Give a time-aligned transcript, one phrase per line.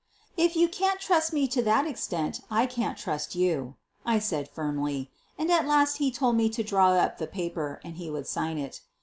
[0.35, 5.11] "If you can't trust me to that extent I can't trust you, ''I said firmly—
[5.37, 8.57] and at last he told me to draw up the paper and he would sign
[8.57, 8.81] it.